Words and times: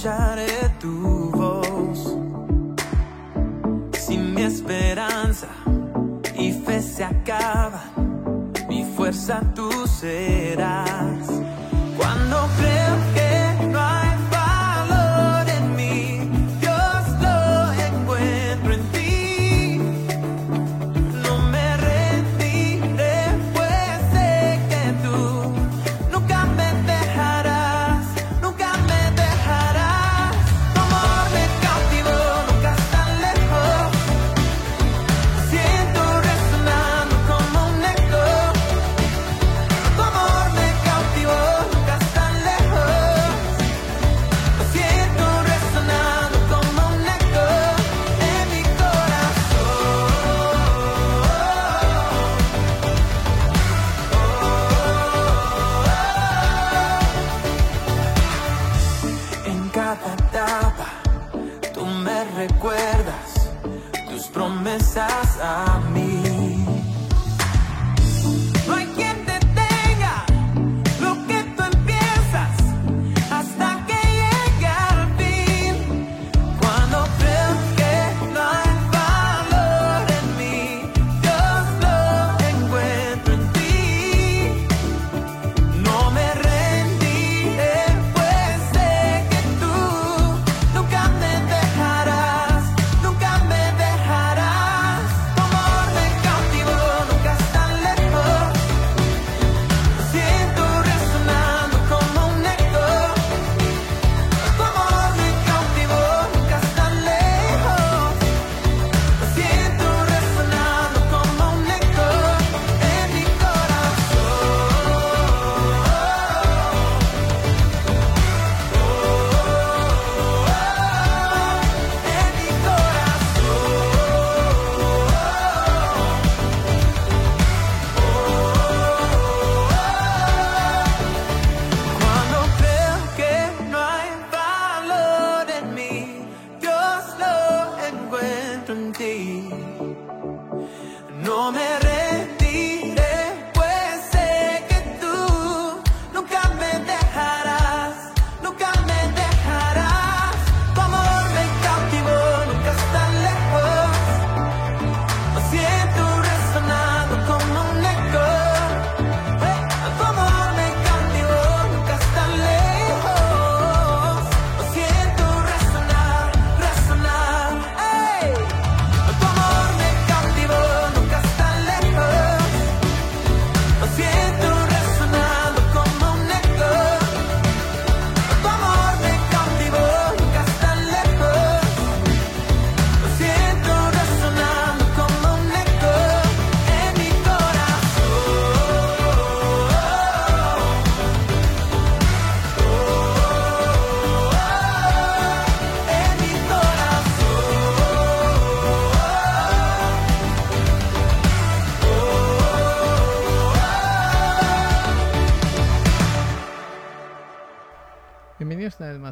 escucharé 0.00 0.70
tu 0.80 1.30
voz. 1.30 2.16
Si 3.98 4.16
mi 4.16 4.42
esperanza 4.42 5.48
y 6.38 6.52
fe 6.52 6.80
se 6.80 7.04
acaban, 7.04 8.50
mi 8.66 8.82
fuerza 8.96 9.42
tú 9.54 9.70
serás. 9.86 11.09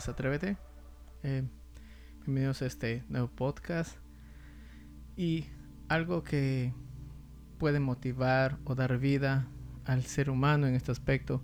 Atrévete. 0.06 0.56
Eh, 1.24 1.42
bienvenidos 2.24 2.62
a 2.62 2.66
este 2.66 3.02
nuevo 3.08 3.26
podcast. 3.26 3.96
Y 5.16 5.46
algo 5.88 6.22
que 6.22 6.72
puede 7.58 7.80
motivar 7.80 8.58
o 8.64 8.76
dar 8.76 8.98
vida 8.98 9.48
al 9.86 10.04
ser 10.04 10.30
humano 10.30 10.68
en 10.68 10.76
este 10.76 10.92
aspecto 10.92 11.42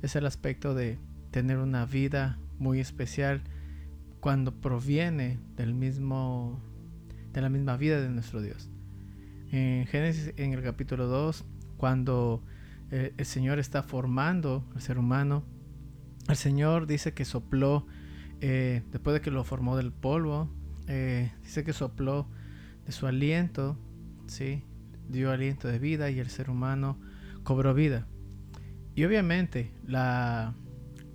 es 0.00 0.16
el 0.16 0.24
aspecto 0.24 0.74
de 0.74 0.98
tener 1.30 1.58
una 1.58 1.84
vida 1.84 2.38
muy 2.58 2.80
especial 2.80 3.42
cuando 4.20 4.54
proviene 4.54 5.38
del 5.56 5.74
mismo 5.74 6.58
de 7.34 7.42
la 7.42 7.50
misma 7.50 7.76
vida 7.76 8.00
de 8.00 8.08
nuestro 8.08 8.40
Dios. 8.40 8.70
En 9.52 9.84
Génesis 9.86 10.32
en 10.38 10.54
el 10.54 10.62
capítulo 10.62 11.06
2, 11.06 11.44
cuando 11.76 12.42
eh, 12.90 13.12
el 13.18 13.26
Señor 13.26 13.58
está 13.58 13.82
formando 13.82 14.64
al 14.74 14.80
ser 14.80 14.96
humano, 14.96 15.44
el 16.30 16.36
Señor 16.36 16.86
dice 16.86 17.12
que 17.12 17.24
sopló 17.24 17.86
eh, 18.40 18.82
después 18.90 19.14
de 19.14 19.20
que 19.20 19.30
lo 19.30 19.44
formó 19.44 19.76
del 19.76 19.92
polvo, 19.92 20.50
eh, 20.86 21.32
dice 21.42 21.64
que 21.64 21.72
sopló 21.72 22.28
de 22.86 22.92
su 22.92 23.06
aliento, 23.06 23.78
¿sí? 24.26 24.64
dio 25.08 25.30
aliento 25.30 25.68
de 25.68 25.78
vida 25.78 26.10
y 26.10 26.18
el 26.18 26.30
ser 26.30 26.50
humano 26.50 26.98
cobró 27.42 27.74
vida. 27.74 28.06
Y 28.94 29.04
obviamente 29.04 29.72
la, 29.86 30.54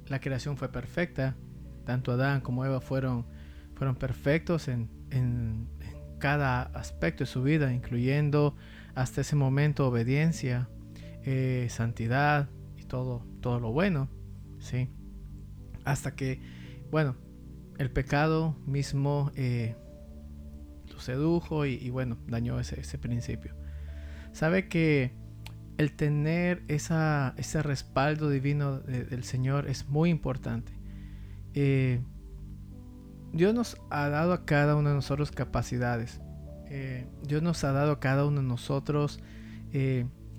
la 0.07 0.19
creación 0.19 0.57
fue 0.57 0.69
perfecta, 0.69 1.35
tanto 1.85 2.11
Adán 2.11 2.41
como 2.41 2.65
Eva 2.65 2.81
fueron, 2.81 3.25
fueron 3.75 3.95
perfectos 3.95 4.67
en, 4.67 4.89
en, 5.11 5.67
cada 6.19 6.63
aspecto 6.63 7.23
de 7.23 7.27
su 7.27 7.43
vida, 7.43 7.73
incluyendo 7.73 8.55
hasta 8.95 9.21
ese 9.21 9.35
momento 9.35 9.87
obediencia, 9.87 10.69
eh, 11.23 11.67
santidad 11.69 12.49
y 12.77 12.83
todo, 12.83 13.25
todo 13.41 13.59
lo 13.59 13.71
bueno, 13.71 14.09
¿sí? 14.59 14.89
Hasta 15.83 16.15
que, 16.15 16.39
bueno, 16.91 17.15
el 17.77 17.91
pecado 17.91 18.55
mismo 18.65 19.31
eh, 19.35 19.75
lo 20.91 20.99
sedujo 20.99 21.65
y, 21.65 21.89
bueno, 21.89 22.17
dañó 22.27 22.59
ese, 22.59 22.79
ese, 22.79 22.97
principio. 22.97 23.53
Sabe 24.31 24.67
que 24.67 25.13
el 25.77 25.93
tener 25.93 26.63
ese 26.67 27.61
respaldo 27.63 28.29
divino 28.29 28.79
del 28.79 29.23
Señor 29.23 29.67
es 29.67 29.89
muy 29.89 30.09
importante. 30.09 30.71
Eh, 31.53 32.01
Dios 33.33 33.53
nos 33.53 33.77
ha 33.89 34.07
dado 34.07 34.31
a 34.31 34.45
cada 34.45 34.75
uno 34.75 34.89
de 34.89 34.95
nosotros 34.95 35.31
capacidades. 35.31 36.21
Eh, 36.67 37.07
Dios 37.23 37.41
nos 37.41 37.63
ha 37.65 37.73
dado 37.73 37.93
a 37.93 37.99
cada 37.99 38.25
uno 38.25 38.41
de 38.41 38.47
nosotros 38.47 39.19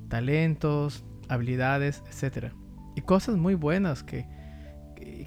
talentos, 0.09 1.05
habilidades, 1.29 2.03
etc. 2.11 2.55
Y 2.95 3.03
cosas 3.03 3.37
muy 3.37 3.55
buenas 3.55 4.03
que, 4.03 4.27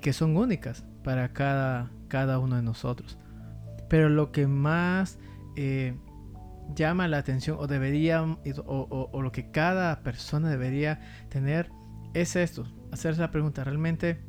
que 0.01 0.13
son 0.13 0.35
únicas 0.35 0.83
para 1.03 1.33
cada, 1.33 1.91
cada 2.07 2.39
uno 2.39 2.55
de 2.55 2.63
nosotros. 2.63 3.17
Pero 3.87 4.09
lo 4.09 4.31
que 4.31 4.47
más 4.47 5.17
eh, 5.55 5.95
llama 6.75 7.07
la 7.07 7.17
atención 7.17 7.57
o 7.59 7.67
debería, 7.67 8.23
o, 8.65 9.21
lo 9.21 9.31
que 9.31 9.51
cada 9.51 10.01
persona 10.03 10.49
debería 10.49 11.01
tener 11.29 11.69
es 12.13 12.35
esto, 12.35 12.67
hacerse 12.91 13.21
la 13.21 13.31
pregunta, 13.31 13.63
¿realmente 13.63 14.19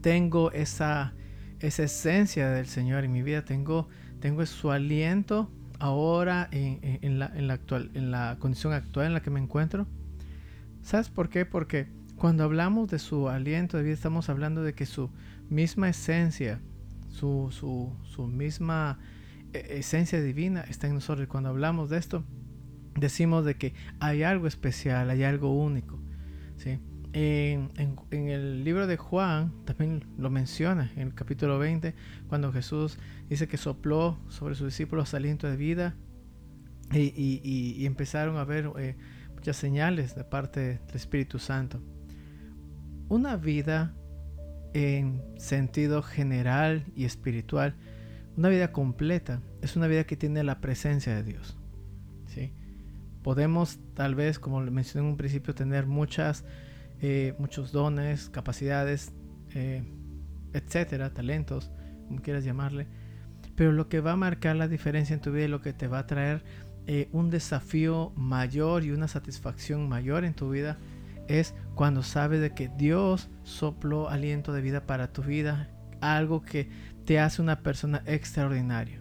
tengo 0.00 0.52
esa, 0.52 1.14
esa 1.60 1.84
esencia 1.84 2.50
del 2.50 2.66
Señor 2.66 3.04
en 3.04 3.12
mi 3.12 3.22
vida? 3.22 3.44
¿Tengo, 3.44 3.88
tengo 4.20 4.44
su 4.46 4.70
aliento 4.70 5.50
ahora 5.78 6.48
en, 6.52 7.18
la, 7.18 7.30
en, 7.34 7.48
la, 7.48 7.54
actual, 7.54 7.90
en 7.94 8.10
la 8.10 8.36
condición 8.38 8.72
actual 8.72 9.06
en 9.06 9.14
la 9.14 9.22
que 9.22 9.30
me 9.30 9.40
encuentro? 9.40 9.86
¿Sabes 10.82 11.08
por 11.08 11.28
qué? 11.28 11.46
Porque 11.46 11.88
cuando 12.22 12.44
hablamos 12.44 12.88
de 12.88 13.00
su 13.00 13.28
aliento 13.28 13.76
de 13.76 13.82
vida 13.82 13.94
estamos 13.94 14.28
hablando 14.28 14.62
de 14.62 14.74
que 14.74 14.86
su 14.86 15.10
misma 15.50 15.88
esencia, 15.88 16.60
su, 17.08 17.48
su, 17.50 18.26
misma 18.28 19.00
e, 19.52 19.78
esencia 19.80 20.22
divina 20.22 20.60
está 20.60 20.86
en 20.86 20.94
nosotros. 20.94 21.24
Y 21.24 21.26
cuando 21.26 21.48
hablamos 21.48 21.90
de 21.90 21.98
esto, 21.98 22.22
decimos 22.94 23.44
de 23.44 23.56
que 23.56 23.74
hay 23.98 24.22
algo 24.22 24.46
especial, 24.46 25.10
hay 25.10 25.24
algo 25.24 25.52
único. 25.52 25.98
¿sí? 26.58 26.78
En, 27.12 27.72
en, 27.76 28.28
el 28.28 28.62
libro 28.62 28.86
de 28.86 28.96
Juan 28.96 29.52
también 29.64 30.04
lo 30.16 30.30
menciona 30.30 30.92
en 30.94 31.08
el 31.08 31.14
capítulo 31.14 31.58
20, 31.58 31.92
cuando 32.28 32.52
Jesús 32.52 33.00
dice 33.30 33.48
que 33.48 33.56
sopló 33.56 34.16
sobre 34.28 34.54
sus 34.54 34.68
discípulos 34.68 35.12
aliento 35.12 35.50
de 35.50 35.56
vida 35.56 35.96
y, 36.92 37.40
y, 37.42 37.84
empezaron 37.84 38.36
a 38.36 38.44
ver 38.44 38.70
eh, 38.78 38.94
muchas 39.34 39.56
señales 39.56 40.14
de 40.14 40.22
parte 40.22 40.60
del 40.86 40.94
Espíritu 40.94 41.40
Santo. 41.40 41.82
Una 43.08 43.36
vida 43.36 43.94
en 44.74 45.22
sentido 45.36 46.02
general 46.02 46.84
y 46.96 47.04
espiritual, 47.04 47.74
una 48.36 48.48
vida 48.48 48.72
completa 48.72 49.42
es 49.60 49.76
una 49.76 49.86
vida 49.86 50.04
que 50.04 50.16
tiene 50.16 50.42
la 50.42 50.60
presencia 50.60 51.14
de 51.14 51.22
Dios. 51.22 51.58
¿sí? 52.26 52.52
Podemos 53.22 53.78
tal 53.94 54.14
vez, 54.14 54.38
como 54.38 54.60
mencioné 54.60 55.06
en 55.06 55.12
un 55.12 55.16
principio, 55.16 55.54
tener 55.54 55.86
muchas, 55.86 56.44
eh, 57.00 57.34
muchos 57.38 57.72
dones, 57.72 58.30
capacidades, 58.30 59.12
eh, 59.54 59.84
etcétera, 60.54 61.12
talentos, 61.12 61.70
como 62.08 62.22
quieras 62.22 62.44
llamarle. 62.44 62.86
Pero 63.54 63.72
lo 63.72 63.88
que 63.88 64.00
va 64.00 64.12
a 64.12 64.16
marcar 64.16 64.56
la 64.56 64.68
diferencia 64.68 65.14
en 65.14 65.20
tu 65.20 65.30
vida 65.30 65.44
y 65.44 65.48
lo 65.48 65.60
que 65.60 65.72
te 65.72 65.86
va 65.86 66.00
a 66.00 66.06
traer 66.06 66.42
eh, 66.86 67.08
un 67.12 67.30
desafío 67.30 68.12
mayor 68.16 68.82
y 68.84 68.90
una 68.90 69.06
satisfacción 69.06 69.88
mayor 69.88 70.24
en 70.24 70.34
tu 70.34 70.50
vida 70.50 70.78
es 71.28 71.54
cuando 71.74 72.02
sabes 72.02 72.40
de 72.40 72.52
que 72.52 72.68
Dios 72.68 73.30
sopló 73.42 74.08
aliento 74.08 74.52
de 74.52 74.62
vida 74.62 74.86
para 74.86 75.12
tu 75.12 75.22
vida, 75.22 75.68
algo 76.00 76.42
que 76.42 76.68
te 77.04 77.18
hace 77.18 77.42
una 77.42 77.60
persona 77.60 78.02
extraordinaria. 78.06 79.00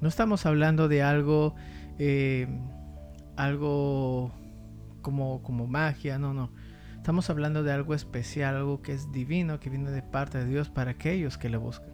No 0.00 0.08
estamos 0.08 0.46
hablando 0.46 0.88
de 0.88 1.02
algo, 1.02 1.54
eh, 1.98 2.48
algo 3.36 4.32
como, 5.02 5.42
como 5.42 5.66
magia, 5.66 6.18
no, 6.18 6.32
no. 6.32 6.52
Estamos 6.96 7.30
hablando 7.30 7.62
de 7.62 7.72
algo 7.72 7.94
especial, 7.94 8.56
algo 8.56 8.82
que 8.82 8.92
es 8.92 9.10
divino, 9.10 9.60
que 9.60 9.70
viene 9.70 9.90
de 9.90 10.02
parte 10.02 10.38
de 10.38 10.46
Dios 10.46 10.68
para 10.68 10.92
aquellos 10.92 11.38
que 11.38 11.48
le 11.48 11.56
buscan. 11.56 11.90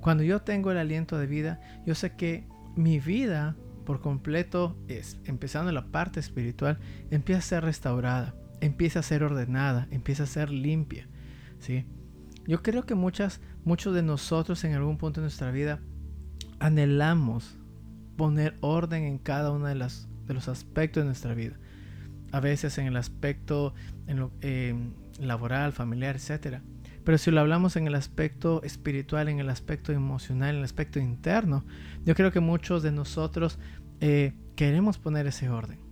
Cuando 0.00 0.22
yo 0.22 0.42
tengo 0.42 0.70
el 0.70 0.78
aliento 0.78 1.18
de 1.18 1.26
vida, 1.26 1.60
yo 1.86 1.94
sé 1.94 2.16
que 2.16 2.46
mi 2.76 2.98
vida 2.98 3.56
por 3.84 4.00
completo, 4.00 4.76
es, 4.88 5.18
empezando 5.24 5.72
la 5.72 5.86
parte 5.86 6.20
espiritual, 6.20 6.78
empieza 7.10 7.40
a 7.40 7.42
ser 7.42 7.64
restaurada 7.64 8.34
empieza 8.62 9.00
a 9.00 9.02
ser 9.02 9.24
ordenada, 9.24 9.88
empieza 9.90 10.22
a 10.22 10.26
ser 10.26 10.50
limpia. 10.50 11.08
¿sí? 11.58 11.84
Yo 12.46 12.62
creo 12.62 12.84
que 12.86 12.94
muchas, 12.94 13.40
muchos 13.64 13.94
de 13.94 14.02
nosotros 14.02 14.62
en 14.64 14.74
algún 14.74 14.98
punto 14.98 15.20
de 15.20 15.24
nuestra 15.24 15.50
vida 15.50 15.80
anhelamos 16.60 17.58
poner 18.16 18.56
orden 18.60 19.02
en 19.02 19.18
cada 19.18 19.50
uno 19.50 19.66
de, 19.66 19.74
las, 19.74 20.08
de 20.26 20.34
los 20.34 20.48
aspectos 20.48 21.02
de 21.02 21.06
nuestra 21.06 21.34
vida. 21.34 21.58
A 22.30 22.40
veces 22.40 22.78
en 22.78 22.86
el 22.86 22.96
aspecto 22.96 23.74
em, 24.06 24.94
laboral, 25.18 25.72
familiar, 25.72 26.16
etc. 26.16 26.60
Pero 27.04 27.18
si 27.18 27.32
lo 27.32 27.40
hablamos 27.40 27.74
en 27.74 27.88
el 27.88 27.96
aspecto 27.96 28.62
espiritual, 28.62 29.28
en 29.28 29.40
el 29.40 29.50
aspecto 29.50 29.92
emocional, 29.92 30.50
en 30.50 30.58
el 30.58 30.64
aspecto 30.64 31.00
interno, 31.00 31.64
yo 32.04 32.14
creo 32.14 32.30
que 32.30 32.40
muchos 32.40 32.84
de 32.84 32.92
nosotros 32.92 33.58
eh, 34.00 34.34
queremos 34.54 34.98
poner 34.98 35.26
ese 35.26 35.48
orden. 35.48 35.91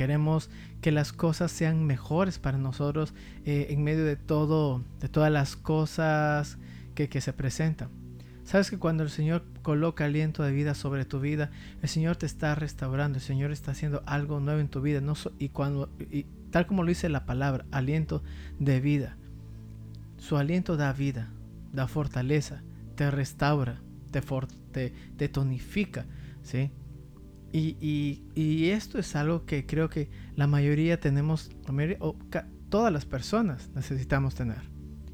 Queremos 0.00 0.48
que 0.80 0.92
las 0.92 1.12
cosas 1.12 1.52
sean 1.52 1.84
mejores 1.84 2.38
para 2.38 2.56
nosotros 2.56 3.12
eh, 3.44 3.66
en 3.68 3.84
medio 3.84 4.06
de 4.06 4.16
todo, 4.16 4.82
de 4.98 5.10
todas 5.10 5.30
las 5.30 5.56
cosas 5.56 6.56
que, 6.94 7.10
que 7.10 7.20
se 7.20 7.34
presentan. 7.34 7.90
Sabes 8.44 8.70
que 8.70 8.78
cuando 8.78 9.02
el 9.02 9.10
Señor 9.10 9.44
coloca 9.60 10.06
aliento 10.06 10.42
de 10.42 10.52
vida 10.52 10.74
sobre 10.74 11.04
tu 11.04 11.20
vida, 11.20 11.50
el 11.82 11.90
Señor 11.90 12.16
te 12.16 12.24
está 12.24 12.54
restaurando, 12.54 13.18
el 13.18 13.22
Señor 13.22 13.52
está 13.52 13.72
haciendo 13.72 14.02
algo 14.06 14.40
nuevo 14.40 14.60
en 14.60 14.68
tu 14.68 14.80
vida. 14.80 15.02
No 15.02 15.12
y 15.38 15.50
cuando, 15.50 15.90
y, 15.98 16.24
tal 16.50 16.66
como 16.66 16.82
lo 16.82 16.88
dice 16.88 17.10
la 17.10 17.26
palabra, 17.26 17.66
aliento 17.70 18.22
de 18.58 18.80
vida. 18.80 19.18
Su 20.16 20.38
aliento 20.38 20.78
da 20.78 20.94
vida, 20.94 21.28
da 21.74 21.88
fortaleza, 21.88 22.62
te 22.94 23.10
restaura, 23.10 23.82
te, 24.12 24.22
te, 24.72 24.94
te 25.18 25.28
tonifica. 25.28 26.06
¿sí? 26.42 26.70
Y, 27.52 28.70
esto 28.70 28.98
es 28.98 29.16
algo 29.16 29.44
que 29.44 29.66
creo 29.66 29.88
que 29.88 30.08
la 30.36 30.46
mayoría 30.46 31.00
tenemos, 31.00 31.50
o 31.98 32.16
todas 32.68 32.92
las 32.92 33.04
personas 33.04 33.70
necesitamos 33.74 34.34
tener. 34.34 34.62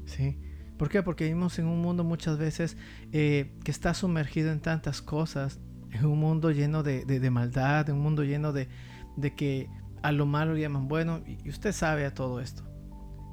¿sí? 0.05 0.37
¿Por 0.77 0.89
qué? 0.89 1.01
Porque 1.01 1.23
vivimos 1.25 1.57
en 1.57 1.65
un 1.65 1.81
mundo 1.81 2.03
muchas 2.03 2.37
veces 2.37 2.77
eh, 3.11 3.51
que 3.63 3.71
está 3.71 3.93
sumergido 3.93 4.51
en 4.51 4.59
tantas 4.59 5.01
cosas, 5.01 5.59
en 5.91 6.05
un 6.05 6.19
mundo 6.19 6.51
lleno 6.51 6.83
de, 6.83 7.29
maldad, 7.31 7.89
en 7.89 7.95
un 7.95 8.03
mundo 8.03 8.23
lleno 8.23 8.53
de, 8.53 8.67
que 9.35 9.69
a 10.03 10.11
lo 10.11 10.27
malo 10.27 10.53
le 10.53 10.61
llaman 10.61 10.87
bueno, 10.87 11.21
y 11.25 11.49
usted 11.49 11.71
sabe 11.71 12.05
a 12.05 12.13
todo 12.13 12.39
esto. 12.39 12.63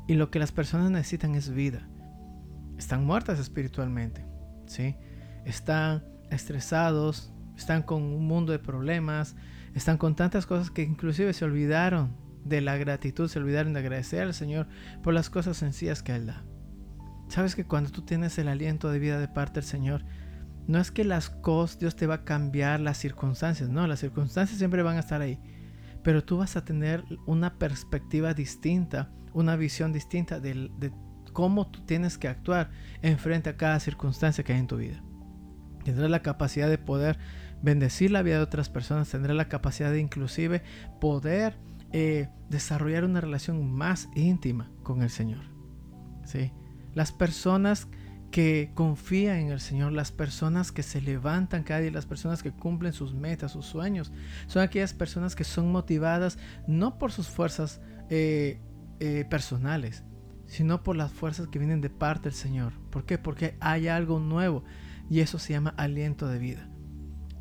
Y 0.08 0.14
lo 0.14 0.30
que 0.30 0.38
las 0.38 0.52
personas 0.52 0.90
necesitan 0.90 1.34
es 1.34 1.50
vida. 1.50 1.86
Están 2.78 3.04
muertas 3.04 3.38
espiritualmente, 3.38 4.24
¿sí? 4.66 4.96
Están 5.44 6.04
estresados, 6.30 7.33
están 7.56 7.82
con 7.82 8.02
un 8.02 8.26
mundo 8.26 8.52
de 8.52 8.58
problemas, 8.58 9.36
están 9.74 9.98
con 9.98 10.14
tantas 10.14 10.46
cosas 10.46 10.70
que 10.70 10.82
inclusive 10.82 11.32
se 11.32 11.44
olvidaron 11.44 12.16
de 12.44 12.60
la 12.60 12.76
gratitud, 12.76 13.28
se 13.28 13.38
olvidaron 13.38 13.72
de 13.72 13.80
agradecer 13.80 14.22
al 14.22 14.34
Señor 14.34 14.68
por 15.02 15.14
las 15.14 15.30
cosas 15.30 15.56
sencillas 15.56 16.02
que 16.02 16.14
Él 16.14 16.26
da. 16.26 16.44
Sabes 17.28 17.54
que 17.54 17.64
cuando 17.64 17.90
tú 17.90 18.02
tienes 18.02 18.38
el 18.38 18.48
aliento 18.48 18.90
de 18.90 18.98
vida 18.98 19.18
de 19.18 19.28
parte 19.28 19.60
del 19.60 19.68
Señor, 19.68 20.04
no 20.66 20.78
es 20.78 20.90
que 20.90 21.04
las 21.04 21.30
cosas, 21.30 21.78
Dios 21.78 21.96
te 21.96 22.06
va 22.06 22.14
a 22.16 22.24
cambiar 22.24 22.80
las 22.80 22.98
circunstancias, 22.98 23.68
no, 23.68 23.86
las 23.86 24.00
circunstancias 24.00 24.58
siempre 24.58 24.82
van 24.82 24.96
a 24.96 25.00
estar 25.00 25.20
ahí, 25.20 25.38
pero 26.02 26.24
tú 26.24 26.38
vas 26.38 26.56
a 26.56 26.64
tener 26.64 27.04
una 27.26 27.58
perspectiva 27.58 28.34
distinta, 28.34 29.10
una 29.32 29.56
visión 29.56 29.92
distinta 29.92 30.40
de, 30.40 30.70
de 30.78 30.92
cómo 31.32 31.70
tú 31.70 31.84
tienes 31.84 32.18
que 32.18 32.28
actuar 32.28 32.70
en 33.02 33.18
frente 33.18 33.50
a 33.50 33.56
cada 33.56 33.80
circunstancia 33.80 34.44
que 34.44 34.52
hay 34.52 34.60
en 34.60 34.66
tu 34.66 34.76
vida. 34.76 35.02
Tendrás 35.84 36.10
la 36.10 36.22
capacidad 36.22 36.68
de 36.68 36.78
poder 36.78 37.18
bendecir 37.64 38.10
la 38.10 38.22
vida 38.22 38.36
de 38.36 38.42
otras 38.42 38.68
personas, 38.68 39.08
tendrás 39.08 39.36
la 39.36 39.48
capacidad 39.48 39.90
de 39.90 39.98
inclusive 39.98 40.62
poder 41.00 41.56
eh, 41.92 42.28
desarrollar 42.50 43.04
una 43.04 43.22
relación 43.22 43.72
más 43.72 44.08
íntima 44.14 44.70
con 44.82 45.02
el 45.02 45.08
Señor. 45.08 45.44
¿sí? 46.24 46.52
Las 46.92 47.10
personas 47.10 47.88
que 48.30 48.70
confían 48.74 49.38
en 49.38 49.50
el 49.50 49.60
Señor, 49.60 49.92
las 49.92 50.12
personas 50.12 50.72
que 50.72 50.82
se 50.82 51.00
levantan 51.00 51.62
cada 51.62 51.80
día, 51.80 51.90
las 51.90 52.04
personas 52.04 52.42
que 52.42 52.52
cumplen 52.52 52.92
sus 52.92 53.14
metas, 53.14 53.52
sus 53.52 53.64
sueños, 53.64 54.12
son 54.46 54.62
aquellas 54.62 54.92
personas 54.92 55.34
que 55.34 55.44
son 55.44 55.72
motivadas 55.72 56.38
no 56.66 56.98
por 56.98 57.12
sus 57.12 57.28
fuerzas 57.28 57.80
eh, 58.10 58.60
eh, 59.00 59.24
personales, 59.30 60.04
sino 60.46 60.82
por 60.82 60.96
las 60.96 61.12
fuerzas 61.12 61.48
que 61.48 61.58
vienen 61.58 61.80
de 61.80 61.90
parte 61.90 62.24
del 62.24 62.34
Señor. 62.34 62.74
¿Por 62.90 63.06
qué? 63.06 63.16
Porque 63.16 63.56
hay 63.60 63.88
algo 63.88 64.20
nuevo 64.20 64.64
y 65.08 65.20
eso 65.20 65.38
se 65.38 65.54
llama 65.54 65.72
aliento 65.78 66.28
de 66.28 66.38
vida. 66.38 66.73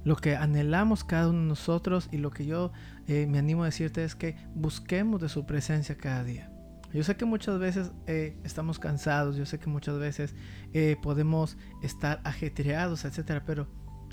Lo 0.04 0.16
que 0.18 0.36
anhelamos 0.36 1.04
cada 1.04 1.30
uno 1.30 1.40
de 1.40 1.46
nosotros 1.46 2.10
y 2.12 2.18
lo 2.18 2.32
que 2.32 2.46
yo 2.46 2.72
eh, 3.08 3.26
me 3.28 3.40
animo 3.40 3.64
a 3.64 3.68
decirte 3.68 4.04
es 4.04 4.16
que 4.16 4.36
busquemos 4.54 5.22
de 5.22 5.30
su 5.30 5.46
presencia 5.46 5.96
cada 5.96 6.24
día. 6.24 6.50
Yo 6.94 7.04
sé 7.04 7.16
que 7.16 7.26
muchas 7.26 7.58
veces 7.58 7.92
eh, 8.06 8.38
estamos 8.44 8.78
cansados, 8.78 9.36
yo 9.36 9.46
sé 9.46 9.58
que 9.58 9.68
muchas 9.68 9.98
veces 9.98 10.36
eh, 10.74 10.96
podemos 11.02 11.58
estar 11.82 12.22
ajetreados, 12.24 13.04
etcétera, 13.06 13.44
pero 13.46 13.68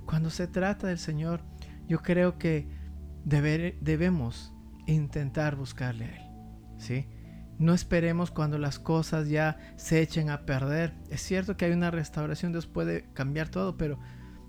cuando 0.07 0.31
se 0.31 0.47
trata 0.47 0.87
del 0.87 0.99
Señor, 0.99 1.43
yo 1.87 2.01
creo 2.01 2.39
que 2.39 2.69
debemos 3.25 4.55
intentar 4.87 5.57
buscarle 5.57 6.05
a 6.07 6.17
Él, 6.17 6.23
¿sí? 6.79 7.07
No 7.59 7.75
esperemos 7.75 8.31
cuando 8.31 8.57
las 8.57 8.79
cosas 8.79 9.29
ya 9.29 9.59
se 9.77 10.01
echen 10.01 10.31
a 10.31 10.47
perder. 10.47 10.95
Es 11.11 11.21
cierto 11.21 11.59
que 11.59 11.67
hay 11.67 11.73
una 11.73 11.91
restauración, 11.91 12.53
Dios 12.53 12.67
puede 12.67 13.13
cambiar 13.13 13.51
todo, 13.51 13.77
pero 13.77 13.99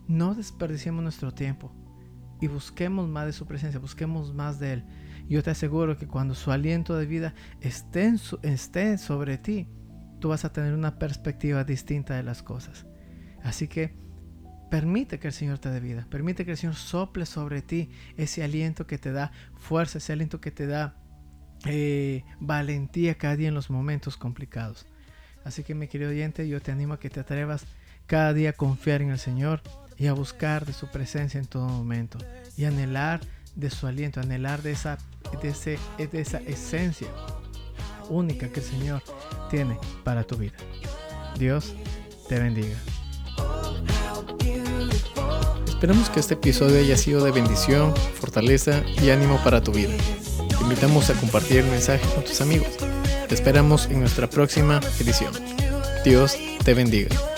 no 0.08 0.36
desperdiciemos 0.36 1.04
nuestro 1.04 1.34
tiempo 1.34 1.72
y 2.42 2.48
busquemos 2.48 3.08
más 3.08 3.28
de 3.28 3.34
su 3.34 3.46
presencia, 3.46 3.80
busquemos 3.80 4.34
más 4.34 4.60
de 4.60 4.74
Él. 4.74 4.84
Yo 5.30 5.44
te 5.44 5.52
aseguro 5.52 5.98
que 5.98 6.08
cuando 6.08 6.34
su 6.36 6.52
aliento 6.52 6.98
de 6.98 7.06
vida 7.06 7.34
esté, 7.62 8.14
esté 8.42 8.98
sobre 8.98 9.38
ti, 9.38 9.68
tú 10.20 10.30
vas 10.30 10.44
a 10.44 10.52
tener 10.52 10.74
una 10.74 10.98
perspectiva 10.98 11.64
distinta 11.64 12.16
de 12.16 12.24
las 12.24 12.44
cosas. 12.44 12.86
Así 13.44 13.68
que 13.68 13.96
permite 14.70 15.20
que 15.20 15.28
el 15.28 15.34
Señor 15.34 15.60
te 15.60 15.70
dé 15.70 15.80
vida, 15.80 16.08
permite 16.10 16.44
que 16.44 16.52
el 16.52 16.58
Señor 16.58 16.76
sople 16.76 17.26
sobre 17.26 17.62
ti 17.62 17.90
ese 18.18 18.44
aliento 18.44 18.88
que 18.88 18.98
te 18.98 19.12
da 19.12 19.32
fuerza, 19.56 20.00
ese 20.00 20.14
aliento 20.14 20.42
que 20.42 20.52
te 20.52 20.66
da 20.66 20.96
eh, 21.66 22.24
valentía 22.40 23.16
cada 23.16 23.36
día 23.36 23.50
en 23.50 23.54
los 23.54 23.70
momentos 23.70 24.18
complicados. 24.18 24.88
Así 25.44 25.64
que 25.64 25.76
mi 25.76 25.88
querido 25.88 26.10
oyente, 26.12 26.48
yo 26.48 26.62
te 26.62 26.72
animo 26.72 26.96
a 26.96 27.00
que 27.00 27.10
te 27.10 27.20
atrevas 27.20 27.66
cada 28.08 28.34
día 28.34 28.52
a 28.52 28.54
confiar 28.54 29.02
en 29.02 29.10
el 29.10 29.20
Señor 29.20 29.62
y 30.02 30.08
a 30.08 30.14
buscar 30.14 30.66
de 30.66 30.74
su 30.74 30.88
presencia 30.88 31.40
en 31.40 31.46
todo 31.46 31.68
momento 31.68 32.18
y 32.58 32.66
anhelar 32.66 33.22
de 33.56 33.70
su 33.70 33.86
aliento, 33.86 34.20
anhelar 34.20 34.64
de 34.64 34.72
esa, 34.72 34.98
de, 35.44 35.50
ese, 35.50 35.78
de 36.00 36.20
esa 36.20 36.40
esencia 36.40 37.08
única 38.10 38.50
que 38.50 38.62
el 38.62 38.66
Señor 38.66 39.04
tiene 39.52 39.78
para 40.04 40.24
tu 40.24 40.38
vida. 40.38 40.56
Dios 41.38 41.76
te 42.28 42.40
bendiga. 42.40 42.76
Esperamos 45.68 46.10
que 46.10 46.20
este 46.20 46.34
episodio 46.34 46.80
haya 46.80 46.98
sido 46.98 47.24
de 47.24 47.32
bendición, 47.32 47.96
fortaleza 47.96 48.84
y 49.04 49.12
ánimo 49.12 49.40
para 49.44 49.62
tu 49.62 49.72
vida. 49.72 49.94
Te 50.50 50.64
invitamos 50.64 51.12
a 51.12 51.14
compartir 51.14 51.58
el 51.58 51.68
mensaje 51.68 52.04
con 52.16 52.24
tus 52.24 52.42
amigos. 52.42 52.70
Te 53.30 53.36
esperamos 53.36 53.86
en 53.86 54.00
nuestra 54.00 54.28
próxima 54.28 54.80
edición. 55.00 55.32
Dios 56.04 56.38
te 56.64 56.74
bendiga. 56.74 57.31